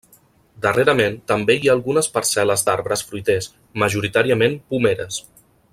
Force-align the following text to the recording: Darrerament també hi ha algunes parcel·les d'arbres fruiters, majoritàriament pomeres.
Darrerament 0.65 1.17
també 1.31 1.57
hi 1.57 1.69
ha 1.71 1.75
algunes 1.75 2.09
parcel·les 2.15 2.65
d'arbres 2.69 3.05
fruiters, 3.11 3.51
majoritàriament 3.85 4.57
pomeres. 4.73 5.21